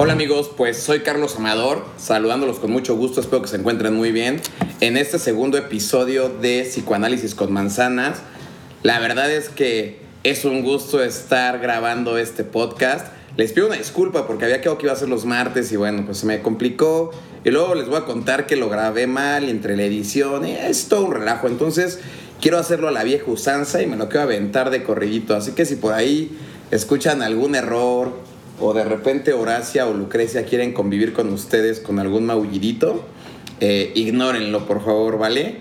[0.00, 4.12] Hola amigos, pues soy Carlos Amador, saludándolos con mucho gusto, espero que se encuentren muy
[4.12, 4.40] bien.
[4.80, 8.20] En este segundo episodio de Psicoanálisis con Manzanas,
[8.84, 13.08] la verdad es que es un gusto estar grabando este podcast.
[13.36, 16.04] Les pido una disculpa porque había quedado que iba a ser los martes y bueno,
[16.06, 17.10] pues se me complicó.
[17.44, 20.86] Y luego les voy a contar que lo grabé mal entre la edición y es
[20.86, 21.48] todo un relajo.
[21.48, 21.98] Entonces
[22.40, 25.34] quiero hacerlo a la vieja usanza y me lo quiero aventar de corridito.
[25.34, 26.38] Así que si por ahí
[26.70, 28.27] escuchan algún error
[28.60, 33.04] o de repente Horacia o Lucrecia quieren convivir con ustedes con algún maullidito,
[33.60, 35.56] eh, ignórenlo por favor, ¿vale?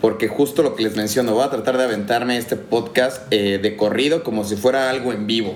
[0.00, 3.76] Porque justo lo que les menciono, voy a tratar de aventarme este podcast eh, de
[3.76, 5.54] corrido como si fuera algo en vivo,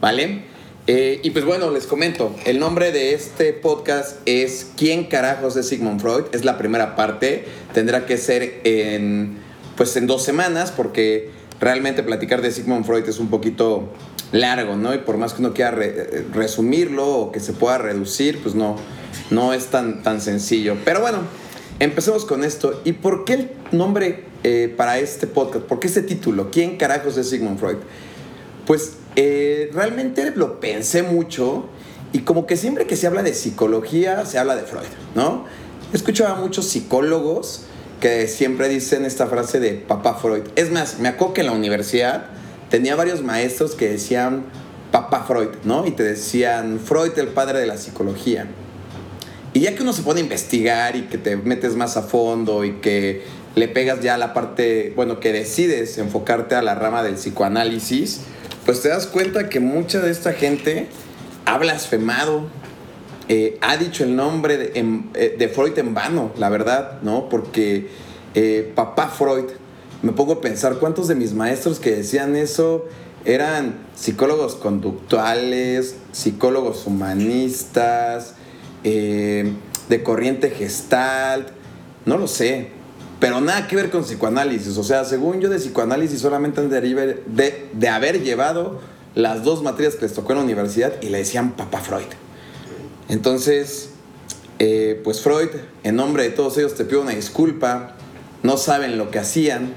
[0.00, 0.42] ¿vale?
[0.86, 5.68] Eh, y pues bueno, les comento, el nombre de este podcast es ¿Quién carajos es
[5.68, 6.24] Sigmund Freud?
[6.32, 7.44] Es la primera parte,
[7.74, 9.36] tendrá que ser en,
[9.76, 13.90] pues en dos semanas porque realmente platicar de Sigmund Freud es un poquito
[14.32, 14.94] largo, ¿no?
[14.94, 15.76] Y por más que uno quiera
[16.32, 18.76] resumirlo o que se pueda reducir, pues no,
[19.30, 20.76] no es tan, tan sencillo.
[20.84, 21.18] Pero bueno,
[21.80, 22.80] empecemos con esto.
[22.84, 25.64] ¿Y por qué el nombre eh, para este podcast?
[25.64, 26.50] ¿Por qué este título?
[26.50, 27.78] ¿Quién carajos es Sigmund Freud?
[28.66, 31.66] Pues eh, realmente lo pensé mucho
[32.12, 35.44] y como que siempre que se habla de psicología, se habla de Freud, ¿no?
[35.92, 37.62] He escuchado a muchos psicólogos
[38.00, 40.42] que siempre dicen esta frase de papá Freud.
[40.54, 42.26] Es más, me acuerdo que en la universidad
[42.70, 44.44] tenía varios maestros que decían
[44.90, 45.86] papá Freud, ¿no?
[45.86, 48.46] Y te decían Freud el padre de la psicología.
[49.52, 52.64] Y ya que uno se pone a investigar y que te metes más a fondo
[52.64, 53.22] y que
[53.54, 58.20] le pegas ya a la parte, bueno, que decides enfocarte a la rama del psicoanálisis,
[58.64, 60.86] pues te das cuenta que mucha de esta gente
[61.46, 62.46] ha blasfemado,
[63.28, 64.72] eh, ha dicho el nombre de,
[65.14, 67.28] eh, de, Freud en vano, la verdad, ¿no?
[67.28, 67.88] Porque
[68.34, 69.46] eh, papá Freud
[70.02, 72.86] me pongo a pensar cuántos de mis maestros que decían eso
[73.24, 78.34] eran psicólogos conductuales, psicólogos humanistas,
[78.84, 79.52] eh,
[79.88, 81.48] de corriente gestalt,
[82.06, 82.68] no lo sé,
[83.20, 84.76] pero nada que ver con psicoanálisis.
[84.78, 88.80] O sea, según yo de psicoanálisis solamente han de, de, haber llevado
[89.14, 92.06] las dos materias que les tocó en la universidad y le decían papá Freud.
[93.08, 93.90] Entonces,
[94.58, 95.48] eh, pues Freud,
[95.82, 97.96] en nombre de todos ellos te pido una disculpa,
[98.42, 99.74] no saben lo que hacían,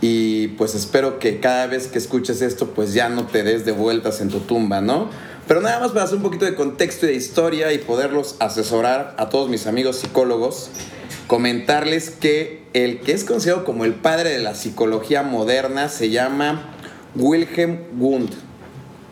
[0.00, 3.72] y pues espero que cada vez que escuches esto pues ya no te des de
[3.72, 5.10] vueltas en tu tumba, ¿no?
[5.48, 9.14] Pero nada más para hacer un poquito de contexto y de historia y poderlos asesorar
[9.16, 10.70] a todos mis amigos psicólogos,
[11.28, 16.74] comentarles que el que es considerado como el padre de la psicología moderna se llama
[17.14, 18.34] Wilhelm Wundt.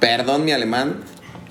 [0.00, 0.96] Perdón mi alemán,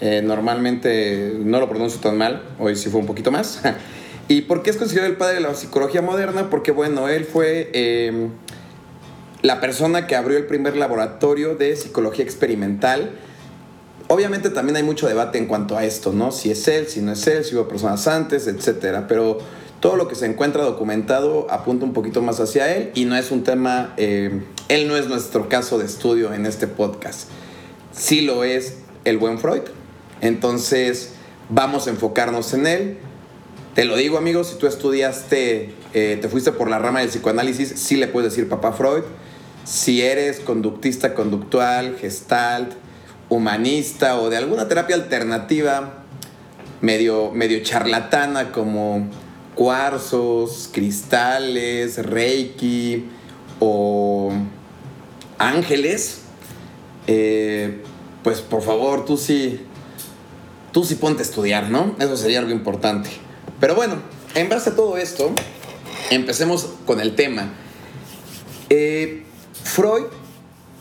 [0.02, 3.62] eh, normalmente no lo pronuncio tan mal, hoy sí fue un poquito más.
[4.28, 6.50] ¿Y por qué es considerado el padre de la psicología moderna?
[6.50, 7.72] Porque bueno, él fue...
[7.74, 8.30] Eh,
[9.44, 13.12] la persona que abrió el primer laboratorio de psicología experimental.
[14.08, 16.32] Obviamente también hay mucho debate en cuanto a esto, ¿no?
[16.32, 19.06] Si es él, si no es él, si hubo personas antes, etcétera.
[19.06, 19.40] Pero
[19.82, 23.32] todo lo que se encuentra documentado apunta un poquito más hacia él y no es
[23.32, 27.28] un tema, eh, él no es nuestro caso de estudio en este podcast.
[27.92, 29.64] Sí lo es el buen Freud.
[30.22, 31.16] Entonces
[31.50, 32.98] vamos a enfocarnos en él.
[33.76, 37.74] Te lo digo amigos, si tú estudiaste, eh, te fuiste por la rama del psicoanálisis,
[37.76, 39.04] sí le puedes decir papá Freud
[39.64, 42.74] si eres conductista conductual, gestalt,
[43.30, 46.04] humanista o de alguna terapia alternativa
[46.82, 49.08] medio, medio charlatana como
[49.56, 53.06] cuarzos, cristales, reiki
[53.60, 54.34] o
[55.38, 56.22] ángeles,
[57.08, 57.82] eh,
[58.24, 59.62] pues por favor tú sí,
[60.72, 61.96] tú sí ponte a estudiar, ¿no?
[62.00, 63.10] Eso sería algo importante.
[63.60, 63.96] Pero bueno,
[64.36, 65.32] en base a todo esto,
[66.10, 67.54] empecemos con el tema.
[68.70, 69.24] Eh,
[69.64, 70.06] Freud,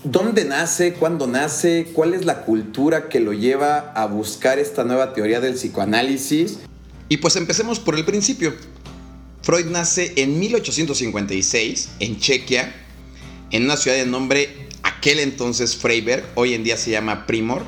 [0.05, 0.95] ¿dónde nace?
[0.95, 1.89] ¿Cuándo nace?
[1.93, 6.59] ¿Cuál es la cultura que lo lleva a buscar esta nueva teoría del psicoanálisis?
[7.09, 8.55] Y pues empecemos por el principio.
[9.43, 12.75] Freud nace en 1856 en Chequia,
[13.51, 17.65] en una ciudad de nombre aquel entonces Freiberg, hoy en día se llama Primor.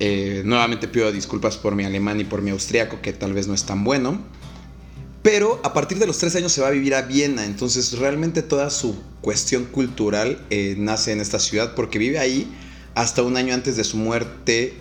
[0.00, 3.54] Eh, nuevamente pido disculpas por mi alemán y por mi austriaco, que tal vez no
[3.54, 4.22] es tan bueno.
[5.22, 8.42] Pero a partir de los tres años se va a vivir a Viena, entonces realmente
[8.42, 12.48] toda su cuestión cultural eh, nace en esta ciudad porque vive ahí
[12.94, 14.74] hasta un año antes de su muerte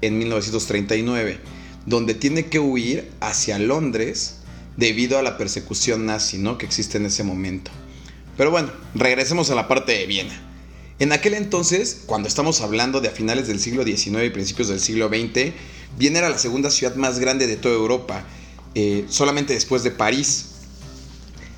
[0.00, 1.38] en 1939,
[1.86, 4.36] donde tiene que huir hacia Londres
[4.76, 6.58] debido a la persecución nazi ¿no?
[6.58, 7.70] que existe en ese momento.
[8.36, 10.40] Pero bueno, regresemos a la parte de Viena.
[10.98, 14.80] En aquel entonces, cuando estamos hablando de a finales del siglo XIX y principios del
[14.80, 15.52] siglo XX,
[15.98, 18.24] Viena era la segunda ciudad más grande de toda Europa
[18.74, 20.46] eh, solamente después de París.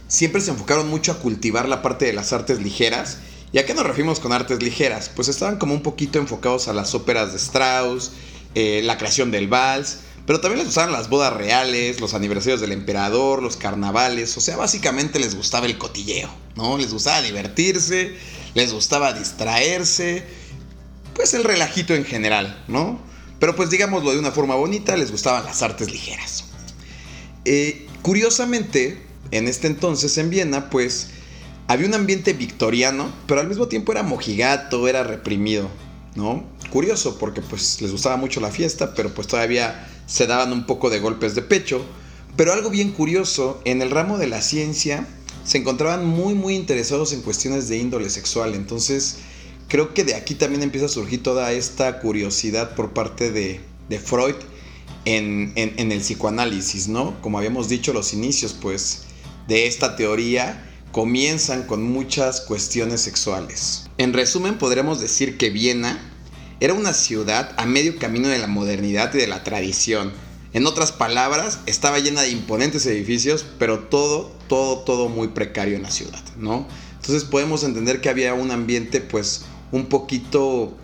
[0.08, 3.18] Siempre se enfocaron mucho a cultivar la parte de las artes ligeras.
[3.52, 5.10] ¿Y a qué nos referimos con artes ligeras?
[5.14, 8.12] Pues estaban como un poquito enfocados a las óperas de Strauss,
[8.54, 12.72] eh, la creación del vals, Pero también les gustaban las bodas reales, los aniversarios del
[12.72, 16.76] emperador, los carnavales, o sea, básicamente les gustaba el cotilleo, ¿no?
[16.78, 18.16] Les gustaba divertirse,
[18.54, 20.24] les gustaba distraerse,
[21.14, 23.00] pues el relajito en general, ¿no?
[23.38, 26.46] Pero pues digámoslo de una forma bonita, les gustaban las artes ligeras.
[27.48, 28.98] Eh, curiosamente,
[29.31, 31.10] en este entonces en Viena, pues
[31.69, 35.69] había un ambiente victoriano, pero al mismo tiempo era mojigato, era reprimido,
[36.16, 36.44] ¿no?
[36.70, 40.90] Curioso, porque pues les gustaba mucho la fiesta, pero pues todavía se daban un poco
[40.90, 41.84] de golpes de pecho.
[42.37, 45.06] Pero algo bien curioso, en el ramo de la ciencia
[45.44, 48.54] se encontraban muy muy interesados en cuestiones de índole sexual.
[48.54, 49.19] Entonces
[49.69, 53.60] creo que de aquí también empieza a surgir toda esta curiosidad por parte de,
[54.00, 54.34] Freud
[55.05, 57.21] en, el psicoanálisis, ¿no?
[57.23, 59.05] Como habíamos dicho, los inicios pues
[59.47, 60.62] de esta teoría
[60.93, 63.88] comienzan con muchas cuestiones sexuales.
[63.99, 65.99] En resumen, podríamos decir que Viena
[66.61, 70.12] era una ciudad a medio camino de la modernidad y de la tradición.
[70.53, 75.83] En otras palabras, estaba llena de imponentes edificios, pero todo, todo, todo muy precario en
[75.83, 76.67] la ciudad, ¿no?
[76.94, 80.77] Entonces podemos entender que había un ambiente pues un poquito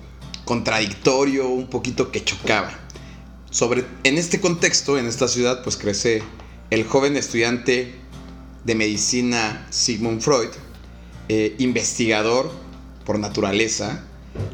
[0.45, 2.79] contradictorio, un poquito que chocaba.
[3.53, 6.25] Sobre, en este contexto, en esta ciudad, pues crece
[6.71, 7.95] el joven estudiante
[8.65, 10.49] de medicina Sigmund Freud,
[11.29, 12.51] eh, investigador
[13.05, 14.05] por naturaleza,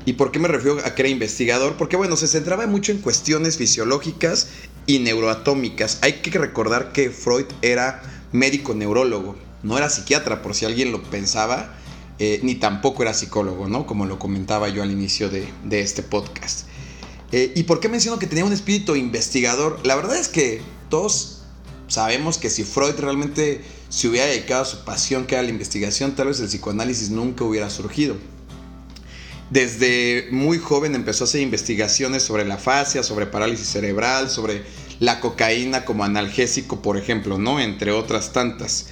[0.05, 1.77] ¿Y por qué me refiero a que era investigador?
[1.77, 4.49] Porque bueno, se centraba mucho en cuestiones fisiológicas
[4.87, 5.99] y neuroatómicas.
[6.03, 8.03] Hay que recordar que Freud era
[8.33, 11.75] médico neurólogo, no era psiquiatra por si alguien lo pensaba,
[12.19, 13.87] eh, ni tampoco era psicólogo, ¿no?
[13.87, 16.67] Como lo comentaba yo al inicio de, este podcast.
[17.31, 19.81] Eh, ¿Y por qué menciono que tenía un espíritu investigador?
[19.85, 21.43] La verdad es que todos
[21.87, 26.15] sabemos que si Freud realmente se hubiera dedicado a su pasión, que era la investigación,
[26.15, 28.17] tal vez el psicoanálisis nunca hubiera surgido.
[29.51, 34.63] Desde muy joven empezó a hacer investigaciones sobre la fascia, sobre parálisis cerebral, sobre
[35.01, 37.61] la cocaína como analgésico, por ejemplo, ¿no?
[37.61, 38.87] Entre otras tantas.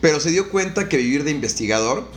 [0.00, 2.08] Pero se dio cuenta que vivir de investigador,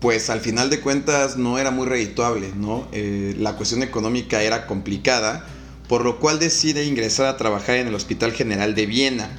[0.00, 2.88] pues al final de cuentas no era muy redituable, ¿no?
[2.92, 5.46] Eh, la cuestión económica era complicada,
[5.88, 9.30] por lo cual decide ingresar a trabajar en el Hospital General de Viena.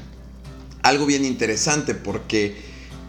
[0.84, 2.56] Algo bien interesante porque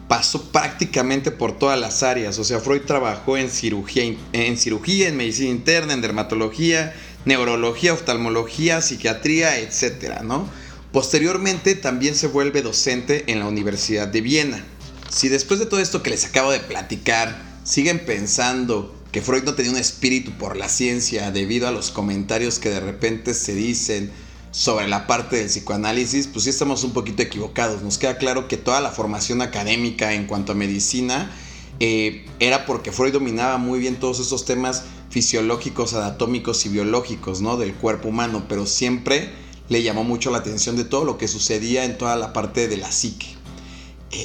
[0.08, 2.38] pasó prácticamente por todas las áreas.
[2.38, 6.94] O sea, Freud trabajó en cirugía, en cirugía, en medicina interna, en dermatología,
[7.24, 10.48] neurología, oftalmología, psiquiatría, etcétera, ¿no?
[10.92, 14.64] Posteriormente también se vuelve docente en la Universidad de Viena.
[15.12, 19.54] Si después de todo esto que les acabo de platicar, siguen pensando que Freud no
[19.54, 24.10] tenía un espíritu por la ciencia debido a los comentarios que de repente se dicen
[24.52, 27.82] sobre la parte del psicoanálisis, pues sí estamos un poquito equivocados.
[27.82, 31.30] Nos queda claro que toda la formación académica en cuanto a medicina
[31.78, 37.58] eh, era porque Freud dominaba muy bien todos esos temas fisiológicos, anatómicos y biológicos ¿no?
[37.58, 39.30] del cuerpo humano, pero siempre
[39.68, 42.78] le llamó mucho la atención de todo lo que sucedía en toda la parte de
[42.78, 43.41] la psique.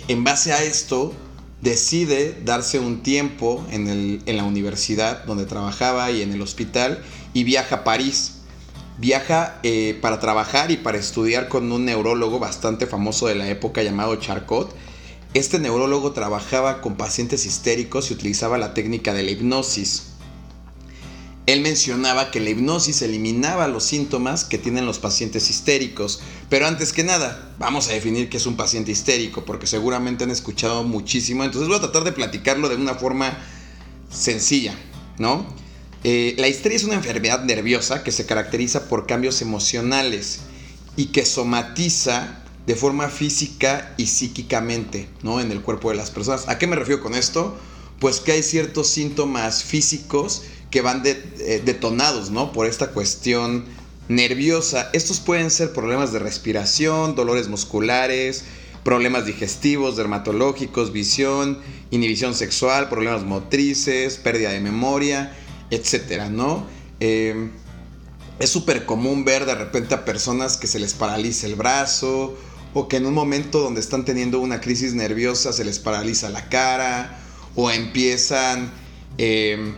[0.07, 1.13] En base a esto,
[1.61, 7.03] decide darse un tiempo en, en la universidad donde trabajaba y en el hospital
[7.33, 8.37] y viaja a París
[8.99, 13.83] Viaja eh, para trabajar y para estudiar con un neurólogo bastante famoso de la época
[13.83, 14.73] llamado Charcot.
[15.35, 20.06] Este neurólogo trabajaba con pacientes histéricos y utilizaba la técnica de la hipnosis.
[21.47, 26.19] Él mencionaba que la hipnosis eliminaba los síntomas que tienen los pacientes histéricos.
[26.49, 30.31] Pero antes que nada, vamos a definir qué es un paciente histérico, porque seguramente han
[30.31, 31.45] escuchado muchísimo.
[31.45, 33.37] Entonces voy a tratar de platicarlo de una forma
[34.11, 34.75] sencilla,
[35.17, 35.47] ¿no?
[36.03, 40.41] Eh, la histeria es una enfermedad nerviosa que se caracteriza por cambios emocionales
[40.97, 45.39] y que somatiza de forma física y psíquicamente ¿no?
[45.39, 46.49] en el cuerpo de las personas.
[46.49, 47.57] ¿A qué me refiero con esto?
[47.99, 52.51] Pues que hay ciertos síntomas físicos que van eh, detonados ¿no?
[52.51, 53.65] por esta cuestión
[54.07, 54.89] nerviosa.
[54.93, 58.45] Estos pueden ser problemas de respiración, dolores musculares,
[58.83, 61.59] problemas digestivos, dermatológicos, visión,
[61.91, 65.33] inhibición sexual, problemas motrices, pérdida de memoria
[65.69, 66.65] etcétera, ¿no?
[66.99, 67.49] Eh,
[68.39, 72.37] es súper común ver de repente a personas que se les paraliza el brazo
[72.73, 76.47] o que en un momento donde están teniendo una crisis nerviosa se les paraliza la
[76.49, 77.19] cara
[77.55, 78.71] o empiezan
[79.17, 79.75] em,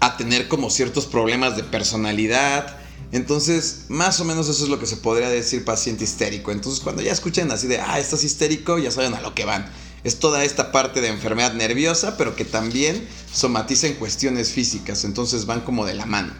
[0.00, 2.76] a tener como ciertos problemas de personalidad.
[3.12, 6.52] Entonces, más o menos eso es lo que se podría decir paciente histérico.
[6.52, 9.70] Entonces, cuando ya escuchan así de, ah, estás histérico, ya saben a lo que van
[10.04, 15.46] es toda esta parte de enfermedad nerviosa, pero que también somatiza en cuestiones físicas, entonces
[15.46, 16.32] van como de la mano.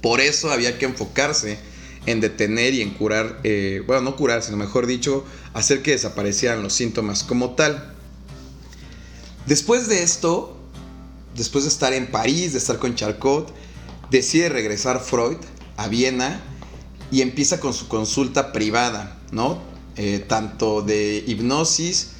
[0.00, 1.58] Por eso había que enfocarse
[2.06, 6.62] en detener y en curar, eh, bueno, no curar, sino mejor dicho, hacer que desaparecieran
[6.62, 7.94] los síntomas como tal.
[9.46, 10.56] Después de esto,
[11.34, 13.52] después de estar en París, de estar con Charcot,
[14.10, 15.38] decide regresar Freud
[15.76, 16.40] a Viena
[17.10, 19.60] y empieza con su consulta privada, ¿no?
[19.96, 22.12] Eh, tanto de hipnosis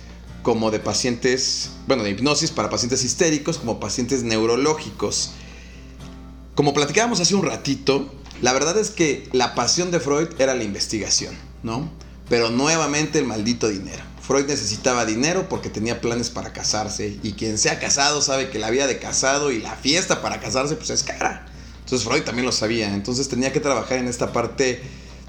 [0.43, 5.33] como de pacientes, bueno, de hipnosis para pacientes histéricos como pacientes neurológicos.
[6.55, 10.65] Como platicábamos hace un ratito, la verdad es que la pasión de Freud era la
[10.65, 11.91] investigación, ¿no?
[12.29, 14.12] Pero nuevamente el maldito dinero.
[14.27, 18.59] Freud necesitaba dinero porque tenía planes para casarse y quien se ha casado sabe que
[18.59, 21.47] la vida de casado y la fiesta para casarse pues es cara.
[21.81, 24.81] Entonces Freud también lo sabía, entonces tenía que trabajar en esta parte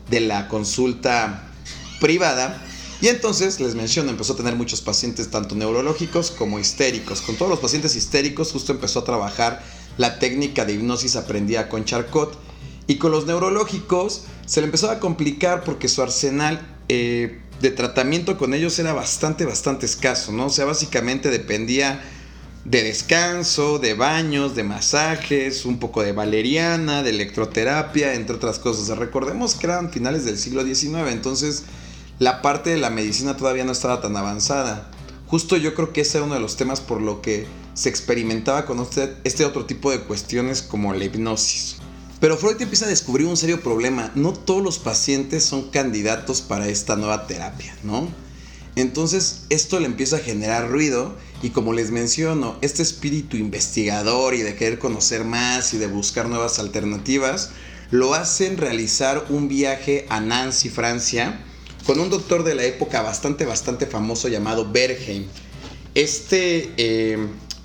[0.09, 1.49] de la consulta
[1.99, 2.61] privada
[3.03, 7.19] y entonces, les menciono, empezó a tener muchos pacientes tanto neurológicos como histéricos.
[7.19, 9.61] Con todos los pacientes histéricos justo empezó a trabajar
[9.97, 12.39] la técnica de hipnosis aprendida con Charcot.
[12.87, 18.37] Y con los neurológicos se le empezó a complicar porque su arsenal eh, de tratamiento
[18.37, 20.47] con ellos era bastante, bastante escaso, ¿no?
[20.47, 22.01] O sea, básicamente dependía
[22.65, 28.97] de descanso, de baños, de masajes, un poco de valeriana, de electroterapia, entre otras cosas.
[28.97, 31.63] Recordemos que eran finales del siglo XIX, entonces
[32.19, 34.89] la parte de la medicina todavía no estaba tan avanzada.
[35.27, 38.65] Justo yo creo que ese era uno de los temas por lo que se experimentaba
[38.65, 41.77] con usted este otro tipo de cuestiones como la hipnosis.
[42.23, 44.09] Pero Freud empieza a descubrir un serio problema.
[44.15, 48.07] No todos los pacientes son candidatos para esta nueva terapia, ¿no?
[48.77, 54.41] Entonces esto le empieza a generar ruido y como les menciono, este espíritu investigador y
[54.41, 57.49] de querer conocer más y de buscar nuevas alternativas,
[57.91, 61.43] lo hacen realizar un viaje a Nancy, Francia,
[61.85, 65.25] con un doctor de la época bastante, bastante famoso llamado Bergheim.
[65.93, 67.17] Este eh,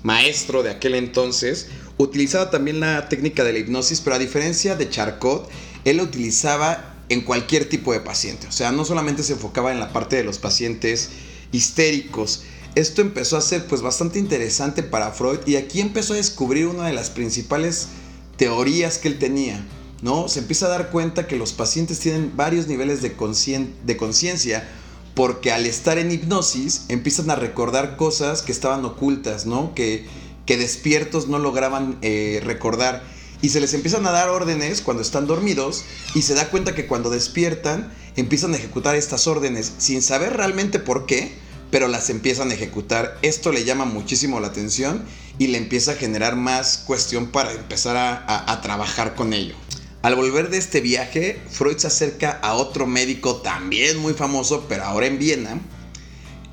[0.03, 1.67] maestro de aquel entonces
[1.99, 5.47] utilizaba también la técnica de la hipnosis, pero a diferencia de Charcot,
[5.85, 8.47] él la utilizaba en cualquier tipo de paciente.
[8.47, 11.09] O sea, no solamente se enfocaba en la parte de los pacientes
[11.51, 12.43] histéricos.
[12.75, 16.87] Esto empezó a ser pues bastante interesante para Freud y aquí empezó a descubrir una
[16.87, 17.89] de las principales
[18.37, 19.65] teorías que él tenía
[20.01, 20.27] ¿no?
[20.27, 24.67] Se empieza a dar cuenta que los pacientes tienen varios niveles de conciencia
[25.15, 29.73] porque al estar en hipnosis empiezan a recordar cosas que estaban ocultas, ¿no?
[29.75, 30.05] Que,
[30.49, 33.03] que despiertos no lograban eh, recordar.
[33.39, 36.87] Y se les empiezan a dar órdenes cuando están dormidos y se da cuenta que
[36.87, 41.33] cuando despiertan empiezan a ejecutar estas órdenes sin saber realmente por qué,
[41.69, 43.19] pero las empiezan a ejecutar.
[43.21, 45.03] Esto le llama muchísimo la atención
[45.37, 49.53] y le empieza a generar más cuestión para empezar a trabajar con ello.
[50.01, 54.83] Al volver de este viaje, Freud se acerca a otro médico también muy famoso, pero
[54.85, 55.61] ahora en Viena,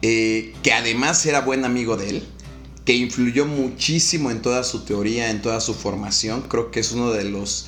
[0.03, 2.29] eh, que además era buen amigo de él,
[2.87, 6.43] que influyó muchísimo en toda su teoría, en toda su formación.
[6.43, 7.67] Creo que es uno de los,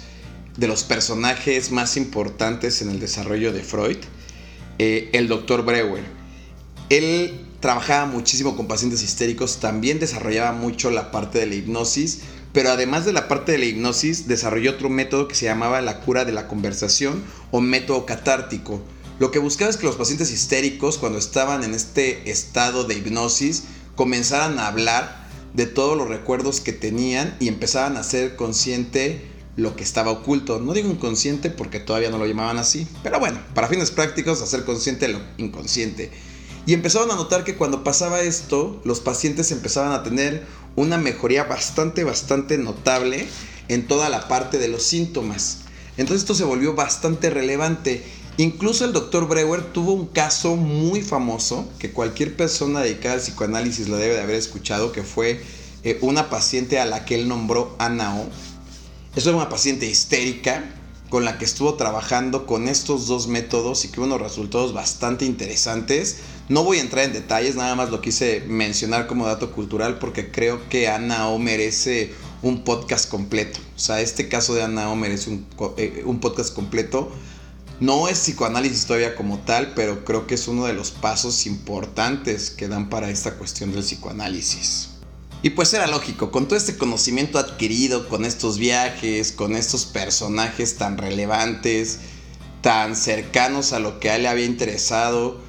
[0.57, 3.99] de los personajes más importantes en el desarrollo de Freud,
[4.79, 6.05] eh, el doctor Breuer.
[6.89, 12.21] Él trabajaba muchísimo con pacientes histéricos, también desarrollaba mucho la parte de la hipnosis,
[12.53, 16.01] pero además de la parte de la hipnosis, desarrolló otro método que se llamaba la
[16.01, 18.81] cura de la conversación o método catártico.
[19.19, 23.65] Lo que buscaba es que los pacientes histéricos, cuando estaban en este estado de hipnosis,
[23.99, 29.75] comenzaran a hablar de todos los recuerdos que tenían y empezaban a ser consciente lo
[29.75, 30.61] que estaba oculto.
[30.61, 34.65] No digo inconsciente porque todavía no lo llamaban así, pero bueno, para fines prácticos, hacer
[34.65, 36.13] consciente lo inconsciente.
[36.65, 41.43] Y empezaron a notar que cuando pasaba esto, los pacientes empezaban a tener una mejoría
[41.43, 43.27] bastante, bastante notable
[43.67, 45.63] en toda la parte de los síntomas.
[45.97, 48.05] Entonces esto se volvió bastante relevante.
[48.39, 53.89] Incluso el doctor Breuer tuvo un caso muy famoso que cualquier persona dedicada al psicoanálisis
[53.89, 55.43] lo debe de haber escuchado, que fue
[55.83, 58.29] eh, una paciente a la que él nombró Ana O.
[59.17, 60.73] Es una paciente histérica
[61.11, 65.25] con la que estuvo trabajando con estos dos métodos y que hubo unos resultados bastante
[65.25, 66.19] interesantes.
[66.49, 70.31] No voy a entrar en detalles, nada más lo quise mencionar como dato cultural porque
[70.31, 73.59] creo que Ana O merece un podcast completo.
[73.75, 75.45] O sea, este caso de Ana O merece un,
[75.77, 77.11] eh, un podcast completo.
[77.81, 82.51] No es psicoanálisis todavía como tal, pero creo que es uno de los pasos importantes
[82.51, 84.91] que dan para esta cuestión del psicoanálisis.
[85.43, 90.77] Y pues era lógico, con todo este conocimiento adquirido, con estos viajes, con estos personajes
[90.77, 92.01] tan relevantes,
[92.61, 95.41] tan cercanos a lo que a él le había interesado,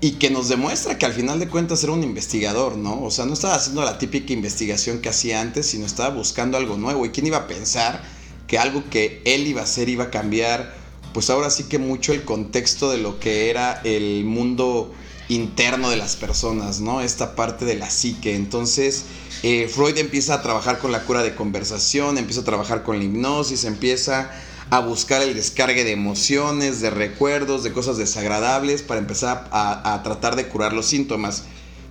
[0.00, 3.02] y que nos demuestra que al final de cuentas era un investigador, ¿no?
[3.02, 6.76] O sea, no estaba haciendo la típica investigación que hacía antes, sino estaba buscando algo
[6.76, 7.04] nuevo.
[7.04, 8.02] ¿Y quién iba a pensar
[8.46, 10.74] que algo que él iba a hacer iba a cambiar,
[11.18, 14.94] pues ahora sí que mucho el contexto de lo que era el mundo
[15.28, 17.00] interno de las personas, ¿no?
[17.00, 18.36] Esta parte de la psique.
[18.36, 19.02] Entonces,
[19.42, 23.04] eh, Freud empieza a trabajar con la cura de conversación, empieza a trabajar con la
[23.04, 24.30] hipnosis, empieza
[24.70, 30.36] a buscar el descargue de emociones, de recuerdos, de cosas desagradables para empezar a, tratar
[30.36, 31.46] de curar los síntomas.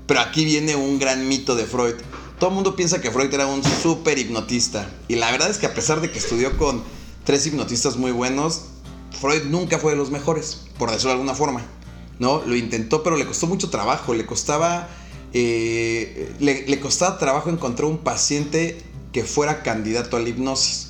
[0.06, 1.96] Pero aquí viene un gran mito de Freud.
[2.40, 4.90] Todo el mundo piensa que Freud era un súper hipnotista.
[5.10, 6.82] Y la verdad es que a pesar de que estudió con
[7.26, 8.68] tres hipnotistas muy buenos,
[9.12, 11.62] Freud nunca fue de los mejores, por decirlo de alguna forma.
[12.20, 12.42] ¿no?
[12.46, 14.14] Lo intentó, pero le costó mucho trabajo.
[14.14, 14.88] Le costaba,
[15.34, 18.78] eh, le, costaba trabajo encontrar un paciente
[19.12, 20.86] que fuera candidato a la hipnosis.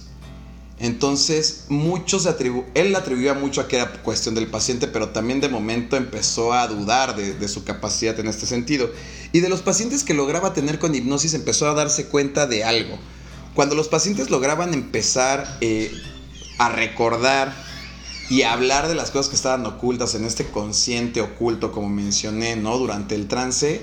[0.80, 5.42] Entonces, muchos atribu él le atribuía mucho a que era cuestión del paciente, pero también
[5.42, 8.92] de momento empezó a dudar de, su capacidad en este sentido.
[9.32, 12.98] Y de los pacientes que lograba tener con hipnosis empezó a darse cuenta de algo.
[13.56, 15.92] Cuando los pacientes lograban empezar eh,
[16.60, 17.56] a recordar
[18.30, 22.78] y hablar de las cosas que estaban ocultas en este consciente oculto, como mencioné, ¿no?
[22.78, 23.82] Durante el trance,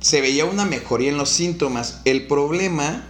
[0.00, 2.00] se veía una mejoría en los síntomas.
[2.04, 3.04] El problema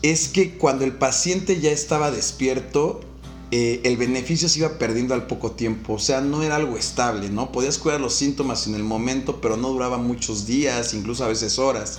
[0.00, 3.00] es que cuando el paciente ya estaba despierto,
[3.50, 5.94] eh, el beneficio se iba perdiendo al poco tiempo.
[5.94, 7.52] O sea, no era algo estable, ¿no?
[7.52, 11.58] Podías curar los síntomas en el momento, pero no duraba muchos días, incluso a veces
[11.58, 11.98] horas,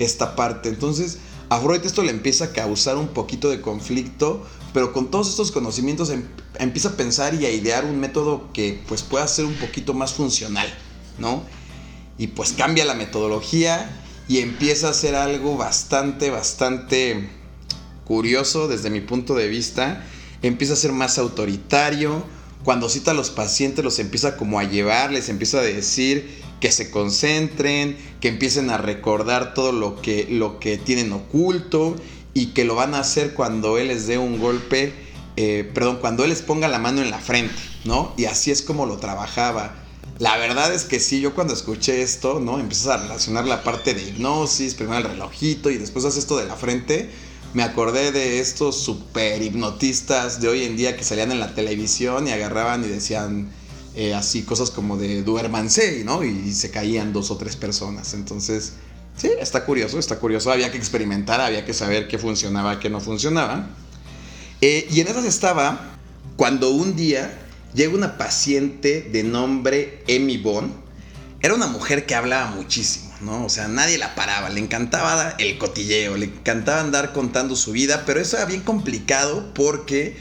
[0.00, 0.68] esta parte.
[0.68, 1.18] Entonces,
[1.50, 5.52] a Freud esto le empieza a causar un poquito de conflicto, pero con todos estos
[5.52, 6.24] conocimientos em,
[6.58, 10.12] empieza a pensar y a idear un método que pues pueda ser un poquito más
[10.12, 10.68] funcional,
[11.18, 11.42] ¿no?
[12.18, 13.88] Y pues cambia la metodología
[14.28, 17.28] y empieza a hacer algo bastante, bastante
[18.04, 20.04] curioso desde mi punto de vista.
[20.42, 22.24] Empieza a ser más autoritario.
[22.64, 26.72] Cuando cita a los pacientes los empieza como a llevar, les empieza a decir que
[26.72, 31.94] se concentren, que empiecen a recordar todo lo que, lo que tienen oculto
[32.38, 34.92] y que lo van a hacer cuando él les dé un golpe,
[35.36, 38.14] eh, perdón, cuando él les ponga la mano en la frente, ¿no?
[38.16, 39.74] Y así es como lo trabajaba.
[40.18, 42.60] La verdad es que sí, yo cuando escuché esto, ¿no?
[42.60, 46.46] Empiezas a relacionar la parte de hipnosis, primero el relojito y después haces esto de
[46.46, 47.10] la frente
[47.54, 52.28] me acordé de estos super hipnotistas de hoy en día que salían en la televisión
[52.28, 53.48] y agarraban y decían
[53.94, 56.22] eh, así cosas como de duérmanse, ¿no?
[56.24, 58.12] Y, se caían dos o tres personas.
[58.12, 58.74] Entonces,
[59.18, 60.50] sí, está curioso, está curioso.
[60.50, 63.68] Había que experimentar, había que saber qué funcionaba, qué no funcionaba.
[64.60, 65.96] Eh, y en esas estaba
[66.36, 70.72] cuando un día llega una paciente de nombre Emmy Bond.
[71.40, 73.44] Era una mujer que hablaba muchísimo ¿no?
[73.44, 78.04] O sea, nadie la paraba, le encantaba el cotilleo, le encantaba andar contando su vida,
[78.06, 80.16] pero eso era bien complicado porque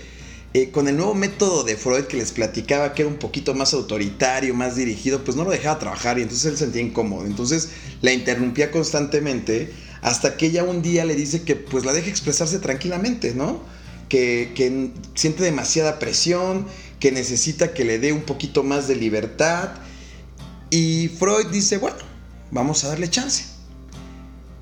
[0.53, 3.73] eh, con el nuevo método de Freud que les platicaba, que era un poquito más
[3.73, 7.25] autoritario, más dirigido, pues no lo dejaba trabajar y entonces él se sentía incómodo.
[7.25, 7.69] Entonces
[8.01, 12.59] la interrumpía constantemente hasta que ella un día le dice que pues la deje expresarse
[12.59, 13.59] tranquilamente, ¿no?
[14.09, 16.65] Que, que siente demasiada presión,
[16.99, 19.71] que necesita que le dé un poquito más de libertad.
[20.69, 21.97] Y Freud dice, bueno,
[22.51, 23.43] vamos a darle chance.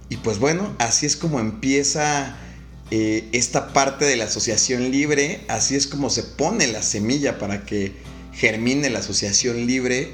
[0.10, 2.38] Y pues bueno, así es como empieza
[2.92, 7.66] eh, esta parte de la asociación libre, así es como se pone la semilla para
[7.66, 7.94] que
[8.34, 10.14] germine la asociación libre,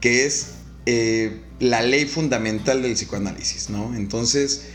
[0.00, 0.52] que es
[0.86, 3.94] eh, la ley fundamental del psicoanálisis, ¿no?
[3.94, 4.66] Entonces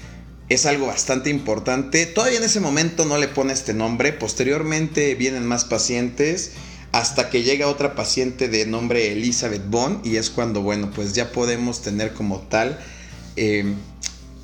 [0.49, 2.05] es algo bastante importante.
[2.05, 6.51] Todavía en ese momento no le pone este nombre, posteriormente vienen más pacientes
[6.91, 11.31] hasta que llega otra paciente de nombre Elizabeth Bond y es cuando, bueno, pues ya
[11.31, 12.79] podemos tener como tal
[13.35, 13.75] em,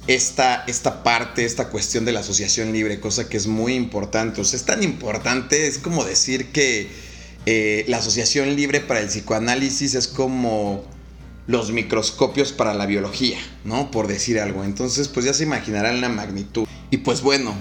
[0.08, 4.42] esta, esta parte, esta cuestión de la asociación libre, cosa que es muy importante.
[4.42, 6.90] O es tan importante, es como decir que
[7.46, 10.84] eh, la asociación libre para el psicoanálisis es como
[11.48, 13.92] los microscopios para la biología, ¿no?
[13.92, 14.64] Por decir algo.
[14.64, 16.68] Entonces, pues ya se imaginarán la magnitud.
[16.90, 17.54] Y pues bueno,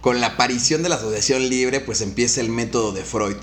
[0.00, 3.36] con la aparición de la asociación libre, pues empieza el método de Freud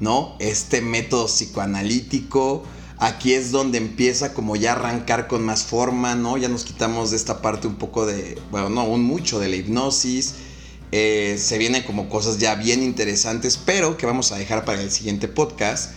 [0.00, 0.34] ¿no?
[0.38, 2.64] Este método psicoanalítico,
[3.00, 6.36] aquí es donde empieza como ya arrancar con más forma, ¿no?
[6.36, 9.56] Ya nos quitamos de esta parte un poco de, bueno, no, un mucho de la
[9.56, 10.34] hipnosis.
[10.92, 14.90] Eh, se vienen como cosas ya bien interesantes, pero que vamos a dejar para el
[14.90, 15.92] siguiente podcast.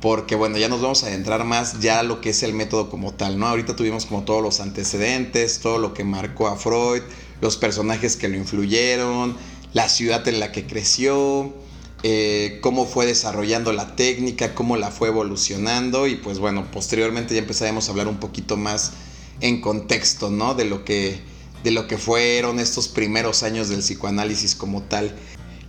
[0.00, 2.90] Porque bueno, ya nos vamos a adentrar más ya a lo que es el método
[2.90, 3.48] como tal, ¿no?
[3.48, 7.02] Ahorita tuvimos como todos los antecedentes, todo lo que marcó a Freud,
[7.40, 9.36] los personajes que lo influyeron,
[9.72, 11.52] la ciudad en la que creció,
[12.02, 17.40] eh, cómo fue desarrollando la técnica, cómo la fue evolucionando y pues bueno, posteriormente ya
[17.40, 18.92] empezaremos a hablar un poquito más
[19.40, 20.54] en contexto, ¿no?
[20.54, 21.20] De lo que,
[21.64, 25.14] de lo que fueron estos primeros años del psicoanálisis como tal.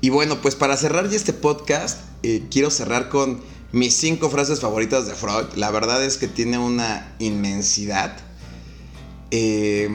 [0.01, 4.59] Y bueno, pues para cerrar ya este podcast, eh, quiero cerrar con mis cinco frases
[4.59, 5.45] favoritas de Freud.
[5.55, 8.17] La verdad es que tiene una inmensidad.
[9.31, 9.89] Eh,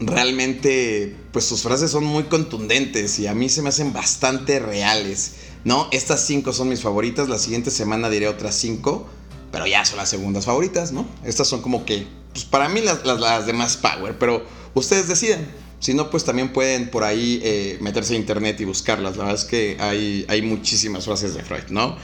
[0.00, 5.32] realmente, pues sus frases son muy contundentes y a mí se me hacen bastante reales,
[5.64, 5.88] ¿no?
[5.90, 9.06] Estas cinco son mis favoritas, la siguiente semana diré otras cinco,
[9.50, 11.06] pero ya son las segundas favoritas, ¿no?
[11.24, 15.68] Estas son como que, pues para mí las, las, de más power, pero ustedes deciden.
[15.80, 19.16] Si no, pues también pueden por ahí eh, meterse a internet y buscarlas.
[19.16, 21.96] La verdad es que hay, hay muchísimas frases de Freud, ¿no?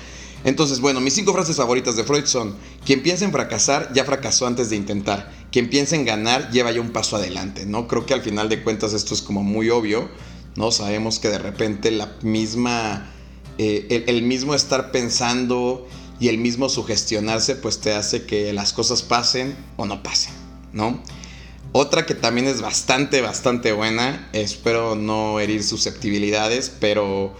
[0.44, 2.54] Entonces, bueno, mis cinco frases favoritas de Freud son,
[2.84, 6.80] quien piensa en fracasar ya fracasó antes de intentar, quien piensa en ganar lleva ya
[6.80, 7.86] un paso adelante, ¿no?
[7.86, 10.08] Creo que al final de cuentas esto es como muy obvio,
[10.56, 10.72] ¿no?
[10.72, 13.08] Sabemos que de repente la misma
[13.58, 15.86] eh, el, mismo estar pensando
[16.18, 20.34] y el mismo sugestionarse, pues te hace que las cosas pasen o no pasen,
[20.72, 21.00] ¿no?
[21.70, 27.32] Otra que también es bastante, bastante buena, espero no herir susceptibilidades, pero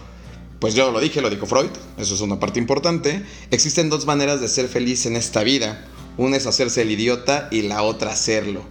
[0.59, 3.25] pues yo lo dije, lo dijo Freud, eso es una parte importante.
[3.51, 5.85] Existen dos maneras de ser feliz en esta vida.
[6.17, 8.61] Una es hacerse el idiota y la otra hacerlo.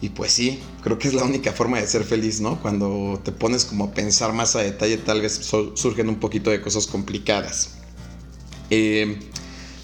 [0.00, 2.60] Y pues sí, creo que es la única forma de ser feliz, ¿no?
[2.60, 5.34] Cuando te pones como a pensar más a detalle, tal vez
[5.74, 7.74] surgen un poquito de cosas complicadas.
[8.70, 9.20] Eh,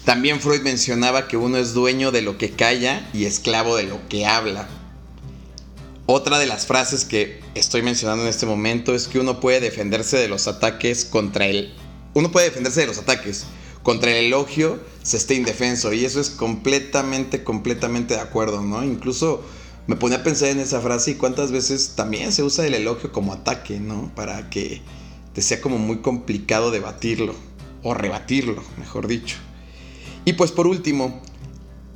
[0.03, 4.09] también Freud mencionaba que uno es dueño de lo que calla y esclavo de lo
[4.09, 4.67] que habla.
[6.05, 10.17] Otra de las frases que estoy mencionando en este momento es que uno puede defenderse
[10.17, 11.73] de los ataques contra él.
[12.15, 13.45] Uno puede defenderse de los ataques.
[13.83, 15.93] Contra el elogio se esté indefenso.
[15.93, 18.83] Y eso es completamente, completamente de acuerdo, ¿no?
[18.83, 19.43] Incluso
[19.87, 23.11] me ponía a pensar en esa frase y cuántas veces también se usa el elogio
[23.11, 24.11] como ataque, ¿no?
[24.15, 24.81] Para que
[25.33, 27.33] te sea como muy complicado debatirlo
[27.81, 29.37] o rebatirlo, mejor dicho.
[30.25, 31.21] Y pues por último,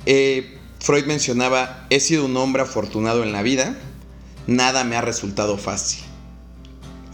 [0.06, 3.78] eh, Freud mencionaba, he sido un hombre afortunado en la vida,
[4.46, 6.04] nada me ha resultado fácil.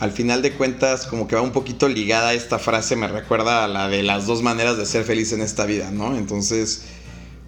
[0.01, 3.69] Al final de cuentas, como que va un poquito ligada esta frase, me recuerda a
[3.69, 6.17] la de las dos maneras de ser feliz en esta vida, ¿no?
[6.17, 6.85] Entonces,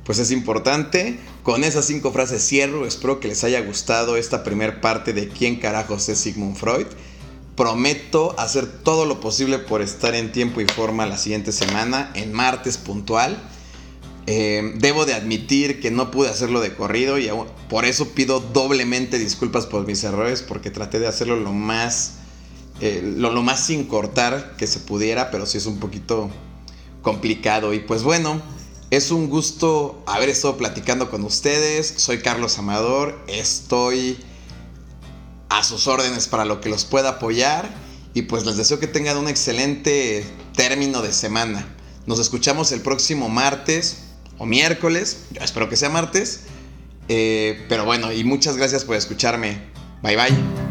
[0.05, 1.19] pues es importante.
[1.43, 2.87] Con esas cinco frases cierro.
[2.87, 6.87] Espero que les haya gustado esta primera parte de quién carajos es Sigmund Freud.
[7.57, 12.33] Prometo hacer todo lo posible por estar en tiempo y forma la siguiente semana, en
[12.33, 13.43] martes puntual.
[14.27, 17.29] Eh, debo de admitir que no pude hacerlo de corrido y
[17.69, 22.19] por eso pido doblemente disculpas por mis errores porque traté de hacerlo lo más,
[22.85, 26.29] eh, lo, más sin cortar que se pudiera, pero sí es un poquito
[27.01, 27.73] complicado.
[27.75, 28.43] Y pues bueno,
[28.91, 31.95] es un gusto haber estado platicando con ustedes.
[31.97, 33.25] Soy Carlos Amador.
[33.29, 34.19] Estoy
[35.49, 37.73] a sus órdenes para lo que los pueda apoyar.
[38.15, 40.25] Y pues les deseo que tengan un excelente
[40.57, 41.65] término de semana.
[42.07, 43.99] Nos escuchamos el próximo martes
[44.39, 45.27] o miércoles.
[45.31, 46.41] Yo espero que sea martes.
[47.07, 49.71] Eh, pero bueno, y muchas gracias por escucharme.
[50.03, 50.62] Bye bye.